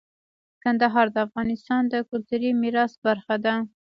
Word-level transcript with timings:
کندهار 0.63 1.07
د 1.11 1.17
افغانستان 1.27 1.81
د 1.87 1.95
کلتوري 2.09 2.51
میراث 2.61 2.93
برخه 3.05 3.35
ده. 3.45 3.55